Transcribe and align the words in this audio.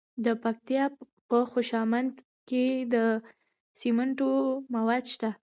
د 0.25 0.27
پکتیکا 0.43 0.85
په 1.29 1.37
خوشامند 1.51 2.13
کې 2.49 2.63
د 2.93 2.95
سمنټو 3.79 4.31
مواد 4.73 5.03
شته. 5.13 5.29